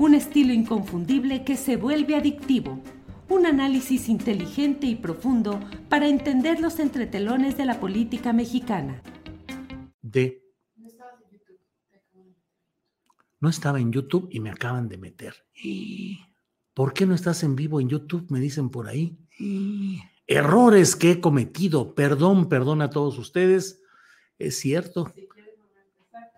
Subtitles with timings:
[0.00, 2.82] un estilo inconfundible que se vuelve adictivo.
[3.28, 9.02] Un análisis inteligente y profundo para entender los entretelones de la política mexicana.
[10.00, 10.42] De.
[13.40, 15.34] No estaba en YouTube y me acaban de meter.
[16.72, 18.26] ¿Por qué no estás en vivo en YouTube?
[18.30, 19.18] Me dicen por ahí.
[20.26, 21.94] Errores que he cometido.
[21.94, 23.82] Perdón, perdón a todos ustedes.
[24.38, 25.12] Es cierto.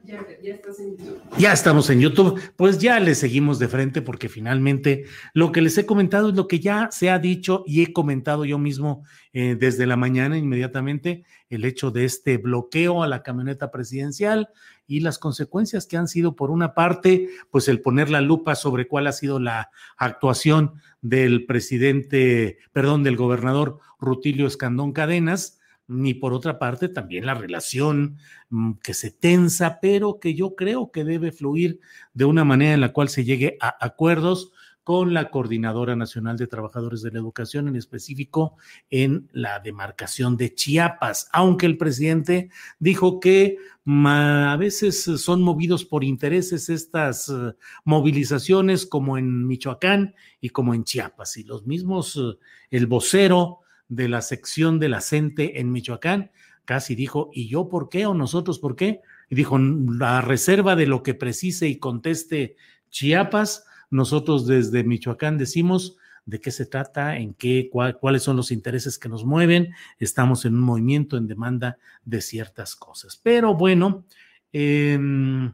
[0.04, 1.20] Ya, ya estás en YouTube.
[1.38, 5.78] Ya estamos en YouTube, pues ya le seguimos de frente porque finalmente lo que les
[5.78, 9.56] he comentado es lo que ya se ha dicho y he comentado yo mismo eh,
[9.58, 14.48] desde la mañana inmediatamente, el hecho de este bloqueo a la camioneta presidencial
[14.88, 18.88] y las consecuencias que han sido, por una parte, pues el poner la lupa sobre
[18.88, 25.60] cuál ha sido la actuación del presidente, perdón, del gobernador Rutilio Escandón Cadenas,
[25.92, 28.16] ni por otra parte también la relación
[28.50, 31.80] mm, que se tensa, pero que yo creo que debe fluir
[32.14, 34.52] de una manera en la cual se llegue a acuerdos
[34.84, 38.56] con la Coordinadora Nacional de Trabajadores de la Educación, en específico
[38.90, 46.04] en la demarcación de Chiapas, aunque el presidente dijo que a veces son movidos por
[46.04, 47.54] intereses estas uh,
[47.84, 52.38] movilizaciones como en Michoacán y como en Chiapas, y los mismos, uh,
[52.70, 53.61] el vocero,
[53.94, 56.30] de la sección de la CENTE en Michoacán,
[56.64, 59.02] casi dijo, ¿y yo por qué o nosotros por qué?
[59.28, 62.56] Y dijo, la reserva de lo que precise y conteste
[62.90, 67.68] Chiapas, nosotros desde Michoacán decimos de qué se trata, en qué,
[68.00, 72.74] cuáles son los intereses que nos mueven, estamos en un movimiento en demanda de ciertas
[72.74, 73.20] cosas.
[73.22, 74.06] Pero bueno,
[74.52, 75.52] em,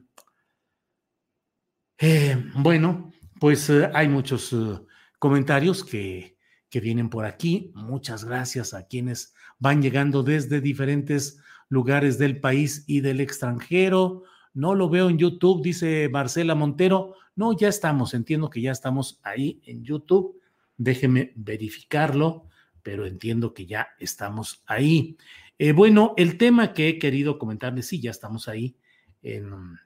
[1.99, 4.87] eh, bueno, pues eh, hay muchos uh,
[5.19, 6.38] comentarios que
[6.71, 7.73] que vienen por aquí.
[7.75, 14.25] Muchas gracias a quienes van llegando desde diferentes lugares del país y del extranjero.
[14.55, 17.15] No lo veo en YouTube, dice Marcela Montero.
[17.37, 20.41] No, ya estamos, entiendo que ya estamos ahí en YouTube.
[20.77, 22.47] Déjeme verificarlo,
[22.83, 25.17] pero entiendo que ya estamos ahí.
[25.59, 28.77] Eh, bueno, el tema que he querido comentarles, sí, ya estamos ahí
[29.23, 29.79] en,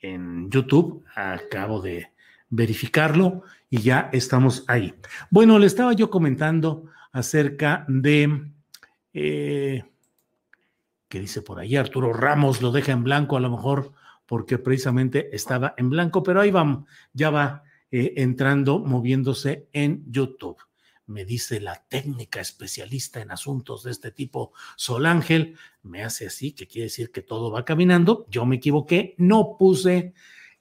[0.00, 1.04] en YouTube.
[1.14, 2.11] Acabo de,
[2.52, 4.94] verificarlo y ya estamos ahí.
[5.30, 8.52] Bueno, le estaba yo comentando acerca de,
[9.14, 9.84] eh,
[11.08, 13.92] que dice por ahí, Arturo Ramos lo deja en blanco a lo mejor
[14.26, 20.58] porque precisamente estaba en blanco, pero ahí vamos, ya va eh, entrando, moviéndose en YouTube.
[21.06, 26.52] Me dice la técnica especialista en asuntos de este tipo, Sol Ángel, me hace así,
[26.52, 28.26] que quiere decir que todo va caminando.
[28.28, 30.12] Yo me equivoqué, no puse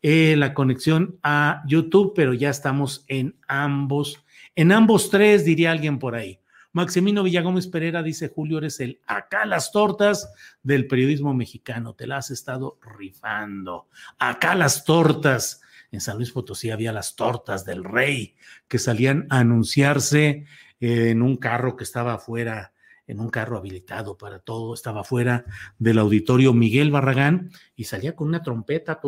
[0.02, 4.24] eh, la conexión a YouTube, pero ya estamos en ambos,
[4.56, 6.40] en ambos tres, diría alguien por ahí.
[6.74, 10.32] Maximino Villagómez Pereira dice, Julio, eres el acá las tortas
[10.64, 13.88] del periodismo mexicano, te la has estado rifando.
[14.18, 15.62] Acá las tortas.
[15.92, 18.36] En San Luis Potosí había las tortas del rey
[18.70, 20.46] que salían a anunciarse
[20.80, 22.72] en un carro que estaba afuera
[23.12, 25.44] en un carro habilitado para todo, estaba fuera
[25.78, 29.02] del auditorio Miguel Barragán y salía con una trompeta,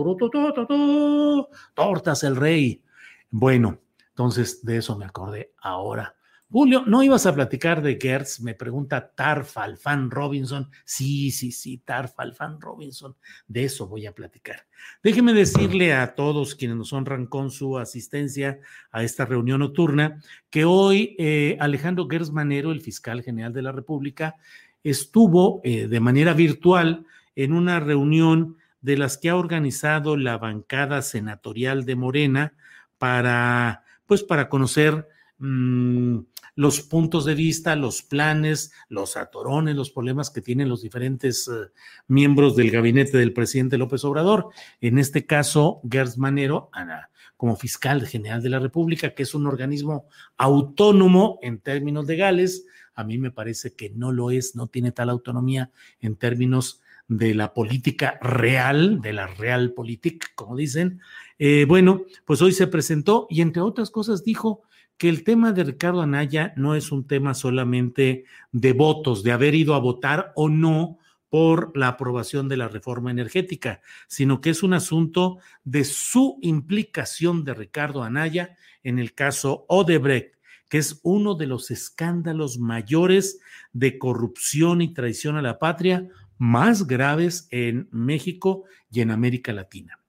[1.74, 2.84] tortas el rey.
[3.30, 3.80] Bueno,
[4.10, 6.18] entonces de eso me acordé ahora.
[6.54, 8.40] Julio, ¿no ibas a platicar de Gertz?
[8.40, 10.70] Me pregunta Tarfalfan Robinson.
[10.86, 13.16] Sí, sí, sí, Tarfalfan Robinson.
[13.48, 14.68] De eso voy a platicar.
[15.02, 18.60] Déjeme decirle a todos quienes nos honran con su asistencia
[18.92, 20.22] a esta reunión nocturna
[20.52, 24.36] que hoy eh, Alejandro Gertz Manero, el fiscal general de la República,
[24.84, 31.02] estuvo eh, de manera virtual en una reunión de las que ha organizado la bancada
[31.02, 32.54] senatorial de Morena
[33.00, 35.08] para, pues, para conocer
[35.40, 36.20] mmm,
[36.56, 41.68] los puntos de vista, los planes, los atorones, los problemas que tienen los diferentes uh,
[42.08, 44.50] miembros del gabinete del presidente López Obrador.
[44.80, 46.70] En este caso, Gers Manero,
[47.38, 50.08] como fiscal general de la República, que es un organismo
[50.38, 52.66] autónomo en términos legales.
[52.94, 57.34] A mí me parece que no lo es, no tiene tal autonomía en términos de
[57.34, 61.02] la política real, de la realpolitik, como dicen.
[61.38, 64.64] Eh, bueno, pues hoy se presentó y entre otras cosas dijo
[64.98, 69.56] que el tema de Ricardo Anaya no es un tema solamente de votos, de haber
[69.56, 70.98] ido a votar o no
[71.30, 77.44] por la aprobación de la reforma energética, sino que es un asunto de su implicación
[77.44, 80.36] de Ricardo Anaya en el caso Odebrecht,
[80.70, 83.40] que es uno de los escándalos mayores
[83.72, 86.08] de corrupción y traición a la patria
[86.38, 90.00] más graves en México y en América Latina.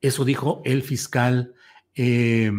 [0.00, 1.54] Eso dijo el fiscal.
[1.94, 2.52] Eh,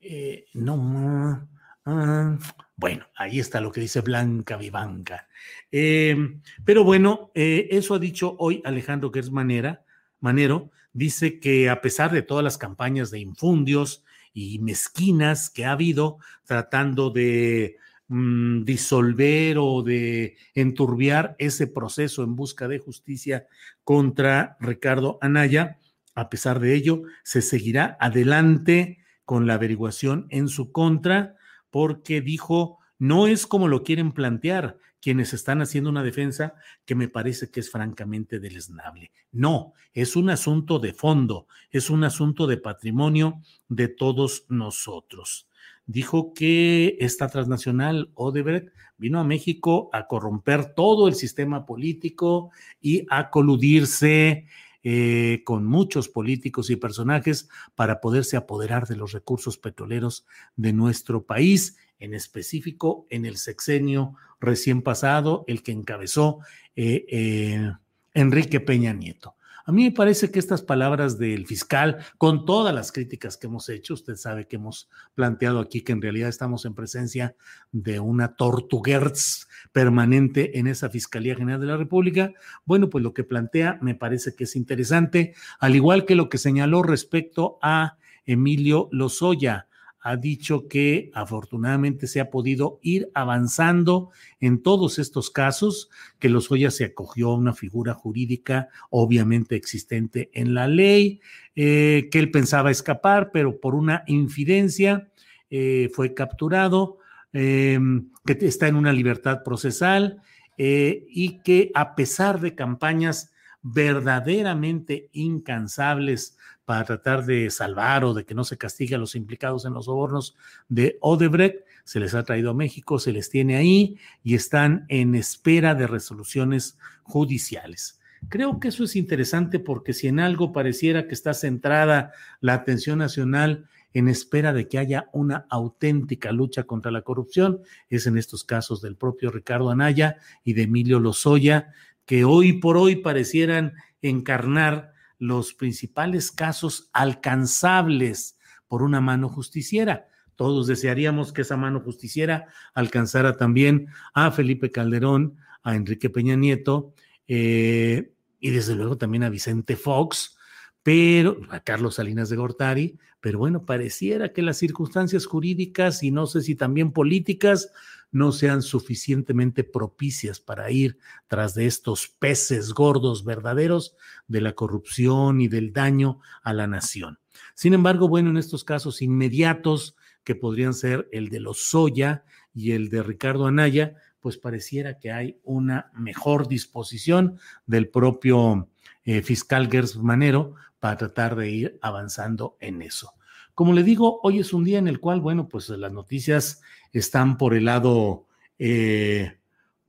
[0.00, 1.48] eh, no,
[1.86, 2.38] uh,
[2.76, 5.28] bueno, ahí está lo que dice Blanca Vivanca.
[5.72, 6.16] Eh,
[6.64, 9.84] pero bueno, eh, eso ha dicho hoy Alejandro Gersmanera,
[10.20, 15.72] Manero, dice que a pesar de todas las campañas de infundios y mezquinas que ha
[15.72, 17.78] habido tratando de
[18.08, 23.46] mmm, disolver o de enturbiar ese proceso en busca de justicia
[23.82, 25.78] contra Ricardo Anaya,
[26.14, 28.98] a pesar de ello, se seguirá adelante
[29.28, 31.36] con la averiguación en su contra,
[31.68, 36.54] porque dijo, no es como lo quieren plantear quienes están haciendo una defensa
[36.86, 39.12] que me parece que es francamente deleznable.
[39.30, 45.46] No, es un asunto de fondo, es un asunto de patrimonio de todos nosotros.
[45.84, 52.50] Dijo que esta transnacional Odebrecht vino a México a corromper todo el sistema político
[52.80, 54.46] y a coludirse
[54.84, 60.24] eh, con muchos políticos y personajes para poderse apoderar de los recursos petroleros
[60.56, 66.38] de nuestro país, en específico en el sexenio recién pasado, el que encabezó
[66.76, 67.72] eh, eh,
[68.14, 69.34] Enrique Peña Nieto.
[69.68, 73.68] A mí me parece que estas palabras del fiscal, con todas las críticas que hemos
[73.68, 77.36] hecho, usted sabe que hemos planteado aquí que en realidad estamos en presencia
[77.70, 82.32] de una tortuguerz permanente en esa Fiscalía General de la República.
[82.64, 86.38] Bueno, pues lo que plantea me parece que es interesante, al igual que lo que
[86.38, 89.67] señaló respecto a Emilio Lozoya
[90.00, 94.10] ha dicho que afortunadamente se ha podido ir avanzando
[94.40, 100.54] en todos estos casos, que Lozoya se acogió a una figura jurídica obviamente existente en
[100.54, 101.20] la ley,
[101.56, 105.08] eh, que él pensaba escapar, pero por una infidencia
[105.50, 106.98] eh, fue capturado,
[107.32, 107.78] eh,
[108.24, 110.22] que está en una libertad procesal
[110.60, 113.30] y que a pesar de campañas
[113.62, 116.36] verdaderamente incansables
[116.68, 119.86] para tratar de salvar o de que no se castigue a los implicados en los
[119.86, 120.36] sobornos
[120.68, 121.64] de Odebrecht.
[121.84, 125.86] Se les ha traído a México, se les tiene ahí y están en espera de
[125.86, 128.02] resoluciones judiciales.
[128.28, 132.12] Creo que eso es interesante porque si en algo pareciera que está centrada
[132.42, 138.06] la atención nacional en espera de que haya una auténtica lucha contra la corrupción, es
[138.06, 141.72] en estos casos del propio Ricardo Anaya y de Emilio Lozoya,
[142.04, 143.72] que hoy por hoy parecieran
[144.02, 150.08] encarnar los principales casos alcanzables por una mano justiciera.
[150.36, 156.94] Todos desearíamos que esa mano justiciera alcanzara también a Felipe Calderón, a Enrique Peña Nieto
[157.26, 160.36] eh, y desde luego también a Vicente Fox,
[160.82, 166.26] pero a Carlos Salinas de Gortari, pero bueno, pareciera que las circunstancias jurídicas y no
[166.26, 167.72] sé si también políticas
[168.10, 173.96] no sean suficientemente propicias para ir tras de estos peces gordos verdaderos
[174.26, 177.18] de la corrupción y del daño a la nación.
[177.54, 179.96] Sin embargo, bueno, en estos casos inmediatos,
[180.28, 182.22] que podrían ser el de los Soya
[182.52, 188.68] y el de Ricardo Anaya, pues pareciera que hay una mejor disposición del propio
[189.04, 193.14] eh, fiscal Gers Manero para tratar de ir avanzando en eso.
[193.58, 196.62] Como le digo, hoy es un día en el cual, bueno, pues las noticias
[196.92, 199.38] están por el lado, eh,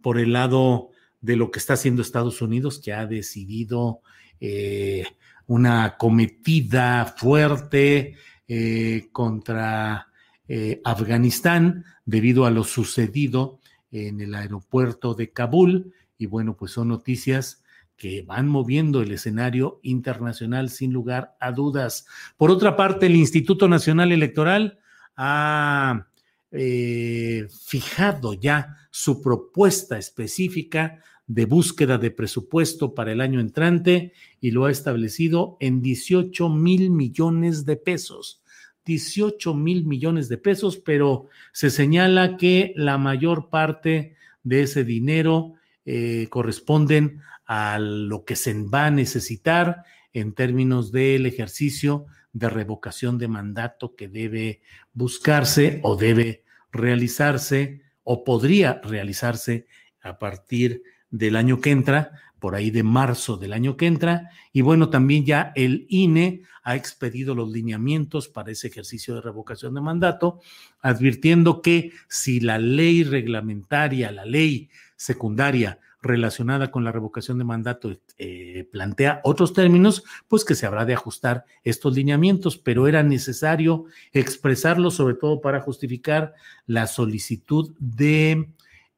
[0.01, 0.89] por el lado
[1.21, 4.01] de lo que está haciendo Estados Unidos, que ha decidido
[4.39, 5.05] eh,
[5.45, 8.15] una cometida fuerte
[8.47, 10.07] eh, contra
[10.47, 13.59] eh, Afganistán debido a lo sucedido
[13.91, 15.93] en el aeropuerto de Kabul.
[16.17, 17.61] Y bueno, pues son noticias
[17.99, 22.07] que van moviendo el escenario internacional sin lugar a dudas.
[22.37, 24.79] Por otra parte, el Instituto Nacional Electoral
[25.17, 26.07] ha
[26.51, 34.51] eh, fijado ya su propuesta específica de búsqueda de presupuesto para el año entrante y
[34.51, 38.41] lo ha establecido en 18 mil millones de pesos.
[38.85, 45.53] 18 mil millones de pesos, pero se señala que la mayor parte de ese dinero
[45.85, 53.17] eh, corresponden a lo que se va a necesitar en términos del ejercicio de revocación
[53.17, 54.61] de mandato que debe
[54.93, 59.65] buscarse o debe realizarse o podría realizarse
[59.99, 64.29] a partir del año que entra, por ahí de marzo del año que entra.
[64.53, 69.73] Y bueno, también ya el INE ha expedido los lineamientos para ese ejercicio de revocación
[69.73, 70.39] de mandato,
[70.81, 77.97] advirtiendo que si la ley reglamentaria, la ley secundaria relacionada con la revocación de mandato
[78.17, 83.85] eh, plantea otros términos, pues que se habrá de ajustar estos lineamientos, pero era necesario
[84.13, 86.33] expresarlo sobre todo para justificar
[86.65, 88.49] la solicitud de...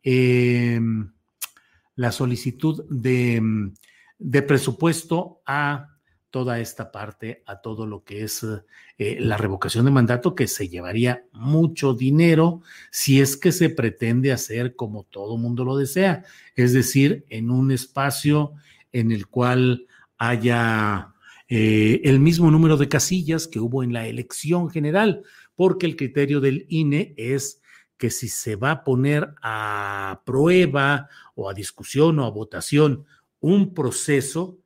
[0.03, 1.12] Em,
[1.96, 3.72] la solicitud de,
[4.17, 5.91] de presupuesto a
[6.32, 8.46] toda esta parte, a todo lo que es
[8.98, 14.32] eh, la revocación de mandato, que se llevaría mucho dinero si es que se pretende
[14.32, 16.24] hacer como todo mundo lo desea,
[16.56, 18.54] es decir, en un espacio
[18.94, 21.14] en el cual haya
[21.50, 25.24] eh, el mismo número de casillas que hubo en la elección general,
[25.56, 27.62] porque el criterio del INE es
[27.98, 33.06] que si se va a poner a prueba o a discusión o a votación
[33.42, 34.61] un proceso,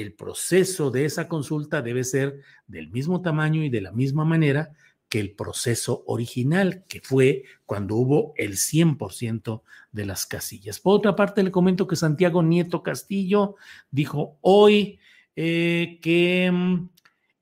[0.00, 4.70] el proceso de esa consulta debe ser del mismo tamaño y de la misma manera
[5.08, 10.80] que el proceso original, que fue cuando hubo el 100% de las casillas.
[10.80, 13.56] Por otra parte, le comento que Santiago Nieto Castillo
[13.90, 15.00] dijo hoy
[15.34, 16.88] eh, que mm,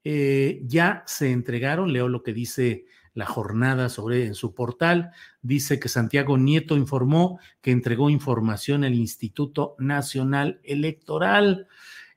[0.05, 5.11] eh, ya se entregaron, leo lo que dice la jornada sobre en su portal.
[5.43, 11.67] Dice que Santiago Nieto informó que entregó información al Instituto Nacional Electoral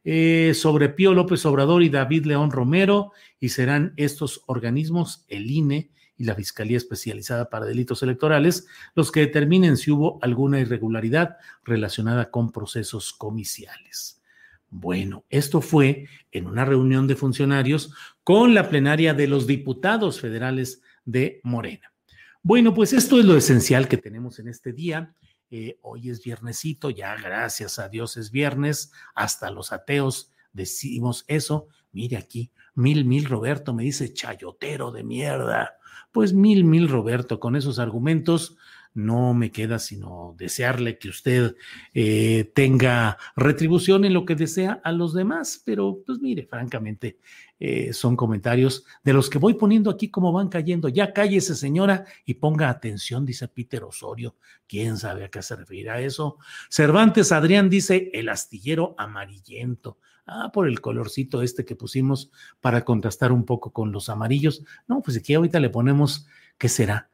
[0.04, 5.92] eh, sobre Pío López Obrador y David León Romero, y serán estos organismos, el INE
[6.18, 12.30] y la Fiscalía Especializada para Delitos Electorales, los que determinen si hubo alguna irregularidad relacionada
[12.30, 14.22] con procesos comiciales.
[14.70, 20.82] Bueno, esto fue en una reunión de funcionarios con la plenaria de los diputados federales
[21.06, 21.92] de Morena.
[22.44, 25.14] Bueno, pues esto es lo esencial que tenemos en este día.
[25.52, 31.68] Eh, hoy es viernesito, ya gracias a Dios es viernes, hasta los ateos decimos eso.
[31.92, 35.78] Mire aquí, mil, mil Roberto me dice chayotero de mierda.
[36.12, 38.58] Pues mil, mil Roberto, con esos argumentos
[38.94, 41.56] no me queda sino desearle que usted
[41.94, 47.20] eh, tenga retribución en lo que desea a los demás, pero pues mire, francamente,
[47.60, 50.88] eh, son comentarios de los que voy poniendo aquí como van cayendo.
[50.88, 54.36] Ya cállese señora y ponga atención, dice Peter Osorio.
[54.68, 56.38] ¿Quién sabe a qué se referirá eso?
[56.70, 59.98] Cervantes Adrián dice el astillero amarillento.
[60.26, 64.64] Ah, por el colorcito este que pusimos para contrastar un poco con los amarillos.
[64.88, 67.10] No, pues aquí ahorita le ponemos, ¿qué será?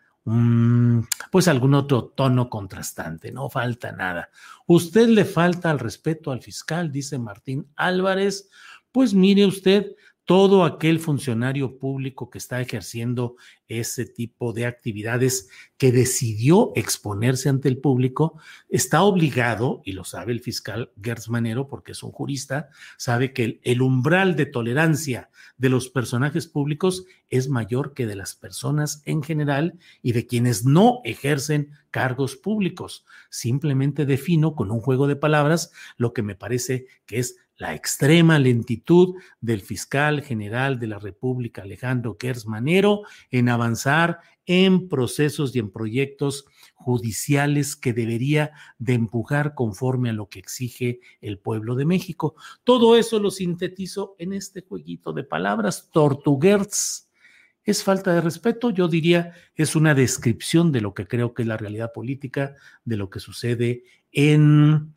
[1.32, 4.32] pues algún otro tono contrastante, no falta nada.
[4.66, 8.50] Usted le falta al respeto al fiscal, dice Martín Álvarez.
[8.92, 13.36] Pues mire usted, todo aquel funcionario público que está ejerciendo
[13.68, 18.40] ese tipo de actividades que decidió exponerse ante el público
[18.70, 23.60] está obligado, y lo sabe el fiscal Gertz Manero porque es un jurista, sabe que
[23.64, 29.22] el, umbral de tolerancia de los personajes públicos es mayor que de las personas en
[29.22, 33.06] general y de quienes no ejercen cargos públicos.
[33.30, 38.38] Simplemente defino con un juego de palabras lo que me parece que es la extrema
[38.40, 45.72] lentitud del fiscal general de la República, Alejandro Manero, en avanzar en procesos y en
[45.72, 46.46] proyectos
[46.76, 52.36] judiciales que debería de empujar conforme a lo que exige el pueblo de México.
[52.64, 57.10] Todo eso lo sintetizo en este jueguito de palabras, Tortuguerz.
[57.64, 58.70] ¿Es falta de respeto?
[58.70, 62.98] Yo diría, es una descripción de lo que creo que es la realidad política, de
[62.98, 64.94] lo que sucede en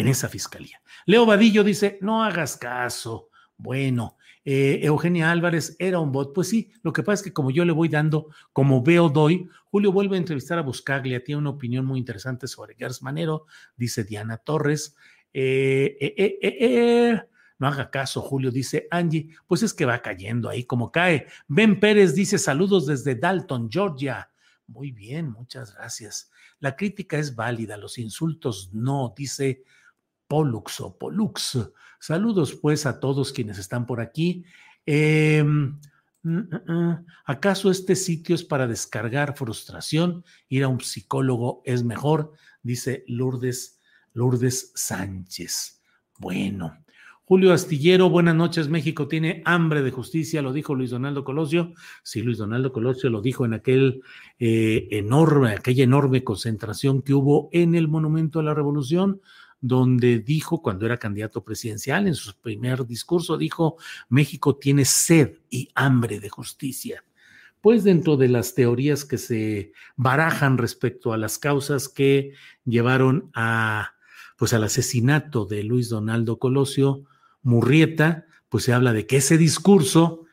[0.00, 0.80] en esa fiscalía.
[1.06, 3.28] Leo Vadillo dice, no hagas caso.
[3.56, 6.32] Bueno, eh, Eugenia Álvarez era un bot.
[6.34, 9.48] Pues sí, lo que pasa es que como yo le voy dando, como veo, doy,
[9.70, 14.04] Julio vuelve a entrevistar a Buscaglia, tiene una opinión muy interesante sobre Gers Manero, dice
[14.04, 14.96] Diana Torres.
[15.32, 17.22] Eh, eh,
[17.58, 21.26] no haga caso, Julio, dice Angie, pues es que va cayendo ahí como cae.
[21.46, 24.30] Ben Pérez dice saludos desde Dalton, Georgia.
[24.66, 26.30] Muy bien, muchas gracias.
[26.58, 29.64] La crítica es válida, los insultos no, dice
[30.30, 31.58] Pollux o Pollux.
[31.98, 34.44] Saludos pues a todos quienes están por aquí.
[34.86, 35.76] Em,
[36.22, 40.24] mm, mm, mm, ¿Acaso este sitio es para descargar frustración?
[40.48, 42.32] Ir a un psicólogo es mejor,
[42.62, 43.80] dice Lourdes
[44.12, 45.82] Lourdes Sánchez.
[46.18, 46.76] Bueno,
[47.30, 48.68] Julio Astillero, buenas noches.
[48.68, 51.74] México tiene hambre de justicia, lo dijo Luis Donaldo Colosio.
[52.02, 54.02] Sí, Luis Donaldo Colosio lo dijo en aquel
[54.40, 59.20] eh, enorme, aquella enorme concentración que hubo en el Monumento a la Revolución,
[59.60, 63.76] donde dijo, cuando era candidato presidencial, en su primer discurso, dijo,
[64.08, 67.04] México tiene sed y hambre de justicia.
[67.60, 72.32] Pues dentro de las teorías que se barajan respecto a las causas que
[72.64, 73.92] llevaron a,
[74.38, 77.04] pues al asesinato de Luis Donaldo Colosio,
[77.42, 80.24] Murrieta, pues se habla de que ese discurso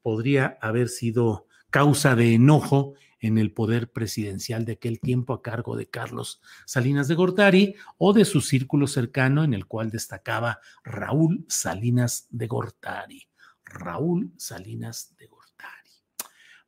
[0.00, 1.45] podría haber sido
[1.76, 7.06] causa de enojo en el poder presidencial de aquel tiempo a cargo de Carlos Salinas
[7.06, 13.28] de Gortari o de su círculo cercano en el cual destacaba Raúl Salinas de Gortari.
[13.62, 15.90] Raúl Salinas de Gortari.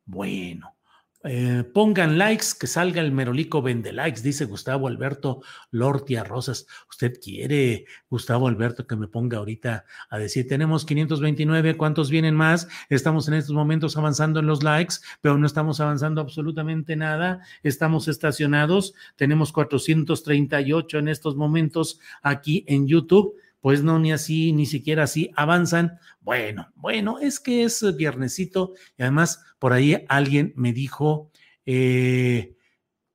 [0.05, 0.77] Bueno,
[1.23, 6.65] eh, pongan likes, que salga el merolico vende likes, dice Gustavo Alberto Lortia Rosas.
[6.89, 12.69] ¿Usted quiere, Gustavo Alberto, que me ponga ahorita a decir, tenemos 529, ¿cuántos vienen más?
[12.89, 17.41] Estamos en estos momentos avanzando en los likes, pero no estamos avanzando absolutamente nada.
[17.63, 24.65] Estamos estacionados, tenemos 438 en estos momentos aquí en YouTube pues no, ni así, ni
[24.65, 25.99] siquiera así avanzan.
[26.21, 31.31] Bueno, bueno, es que es viernesito y además por ahí alguien me dijo,
[31.65, 32.55] eh,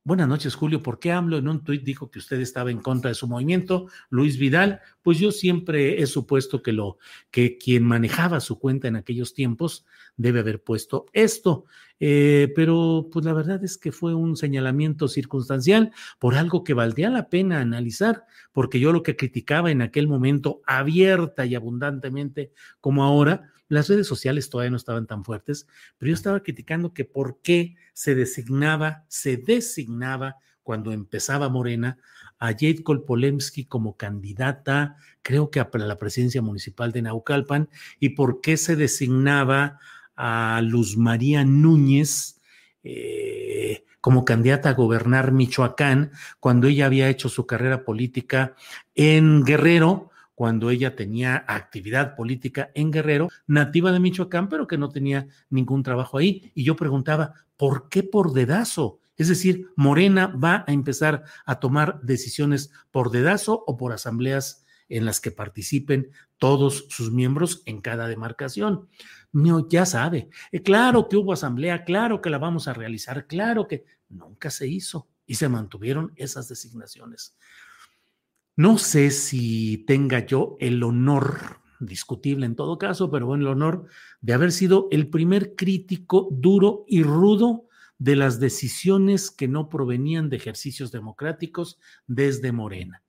[0.07, 0.83] Buenas noches, Julio.
[0.83, 3.87] ¿Por qué AMLO en un tuit dijo que usted estaba en contra de su movimiento?
[4.11, 6.99] Luis Vidal, pues yo siempre he supuesto que lo
[7.31, 9.87] que quien manejaba su cuenta en aquellos tiempos
[10.19, 11.65] debe haber puesto esto.
[12.01, 17.09] Eh, pero pues la verdad es que fue un señalamiento circunstancial por algo que valdría
[17.09, 23.05] la pena analizar, porque yo lo que criticaba en aquel momento abierta y abundantemente como
[23.05, 25.67] ahora, las redes sociales todavía no estaban tan fuertes,
[25.99, 31.99] pero yo estaba criticando que por qué se designaba, se designaba cuando empezaba Morena
[32.39, 37.69] a Jade Kolpolemsky como candidata, creo que a la presidencia municipal de Naucalpan,
[38.01, 39.79] y por qué se designaba
[40.17, 42.41] a Luz María Núñez
[42.83, 48.55] eh, como candidata a gobernar Michoacán, cuando ella había hecho su carrera política
[48.95, 54.89] en Guerrero, cuando ella tenía actividad política en Guerrero, nativa de Michoacán, pero que no
[54.89, 56.51] tenía ningún trabajo ahí.
[56.55, 59.01] Y yo preguntaba, ¿por qué por dedazo?
[59.17, 65.05] Es decir, Morena va a empezar a tomar decisiones por dedazo o por asambleas en
[65.05, 68.89] las que participen todos sus miembros en cada demarcación.
[69.33, 73.67] No, ya sabe, eh, claro que hubo asamblea, claro que la vamos a realizar, claro
[73.67, 77.37] que nunca se hizo y se mantuvieron esas designaciones.
[78.57, 83.87] No sé si tenga yo el honor, discutible en todo caso, pero bueno, el honor
[84.21, 87.67] de haber sido el primer crítico duro y rudo
[87.99, 93.03] de las decisiones que no provenían de ejercicios democráticos desde Morena.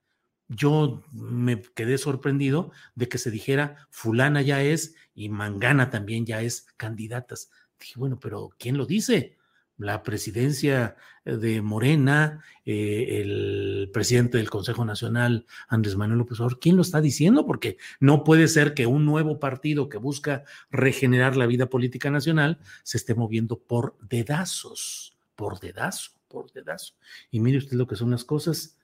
[0.48, 6.42] Yo me quedé sorprendido de que se dijera fulana ya es y Mangana también ya
[6.42, 7.52] es candidatas.
[7.80, 9.35] Dije, bueno, pero ¿quién lo dice?
[9.78, 16.60] La presidencia eh, de Morena, eh, el presidente del Consejo Nacional, Andrés Manuel López Obrador,
[16.60, 17.46] ¿quién lo está diciendo?
[17.46, 22.60] Porque no puede ser que un nuevo partido que busca regenerar la vida política nacional
[22.84, 26.94] se esté moviendo por dedazos, por dedazo, por dedazo.
[27.32, 28.78] Y mire usted lo que son las cosas,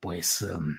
[0.00, 0.76] pues um,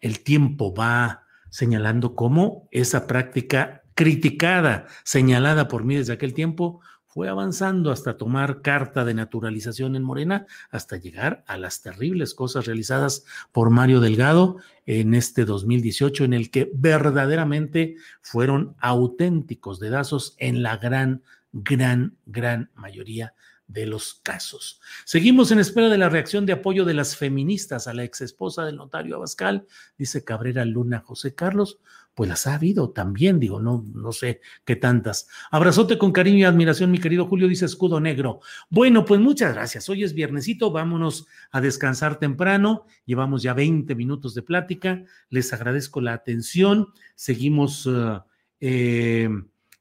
[0.00, 6.80] el tiempo va señalando cómo esa práctica criticada, señalada por mí desde aquel tiempo,
[7.16, 12.66] fue avanzando hasta tomar carta de naturalización en Morena, hasta llegar a las terribles cosas
[12.66, 20.62] realizadas por Mario Delgado en este 2018, en el que verdaderamente fueron auténticos dedazos en
[20.62, 23.32] la gran, gran, gran mayoría
[23.68, 24.80] de los casos.
[25.04, 28.64] Seguimos en espera de la reacción de apoyo de las feministas a la ex esposa
[28.64, 29.66] del notario Abascal,
[29.98, 31.78] dice Cabrera Luna José Carlos
[32.16, 35.28] pues las ha habido también, digo, no, no sé qué tantas.
[35.50, 38.40] Abrazote con cariño y admiración, mi querido Julio, dice Escudo Negro.
[38.70, 39.86] Bueno, pues muchas gracias.
[39.90, 42.86] Hoy es viernesito, vámonos a descansar temprano.
[43.04, 45.04] Llevamos ya 20 minutos de plática.
[45.28, 46.88] Les agradezco la atención.
[47.16, 48.18] Seguimos eh,
[48.60, 49.28] eh,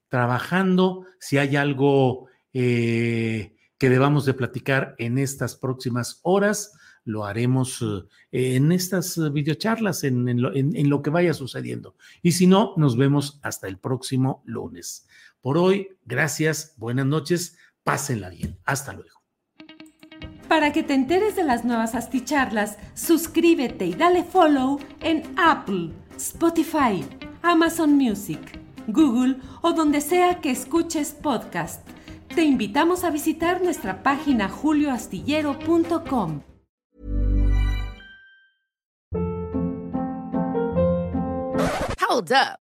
[0.09, 1.05] trabajando.
[1.19, 8.55] Si hay algo eh, que debamos de platicar en estas próximas horas, lo haremos eh,
[8.55, 11.95] en estas eh, videocharlas, en, lo, en, lo, que vaya sucediendo.
[12.21, 15.07] Y si no, nos vemos hasta el próximo lunes.
[15.39, 18.57] Por hoy, gracias, buenas noches, pásenla bien.
[18.65, 19.21] Hasta luego.
[20.47, 27.05] Para que te enteres de las nuevas asticharlas, suscríbete y dale follow en Apple, Spotify,
[27.41, 28.39] Amazon Music,
[28.87, 31.85] Google o donde sea que escuches podcast.
[32.35, 36.41] Te invitamos a visitar nuestra página julioastillero.com.
[42.01, 42.64] Hold up.